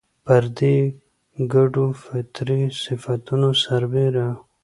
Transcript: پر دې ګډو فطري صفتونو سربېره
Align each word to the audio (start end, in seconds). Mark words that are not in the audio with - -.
پر 0.25 0.43
دې 0.57 0.75
ګډو 1.53 1.85
فطري 2.03 2.61
صفتونو 2.83 3.49
سربېره 3.63 4.27